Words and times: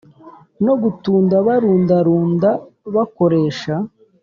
no 0.65 0.73
gutunda 0.81 1.35
barundarunda 1.47 2.49
bakoresha 2.95 3.73